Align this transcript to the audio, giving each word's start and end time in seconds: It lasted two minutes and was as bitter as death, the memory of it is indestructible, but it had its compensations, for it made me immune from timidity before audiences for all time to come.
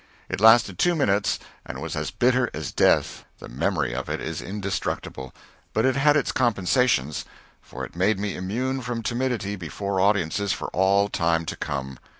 It 0.29 0.41
lasted 0.41 0.79
two 0.79 0.95
minutes 0.95 1.37
and 1.63 1.79
was 1.79 1.95
as 1.95 2.09
bitter 2.09 2.49
as 2.55 2.71
death, 2.71 3.23
the 3.37 3.47
memory 3.47 3.93
of 3.93 4.09
it 4.09 4.19
is 4.19 4.41
indestructible, 4.41 5.31
but 5.73 5.85
it 5.85 5.95
had 5.95 6.17
its 6.17 6.31
compensations, 6.31 7.23
for 7.61 7.85
it 7.85 7.95
made 7.95 8.17
me 8.17 8.35
immune 8.35 8.81
from 8.81 9.03
timidity 9.03 9.55
before 9.55 9.99
audiences 10.01 10.53
for 10.53 10.69
all 10.69 11.07
time 11.07 11.45
to 11.45 11.55
come. 11.55 11.99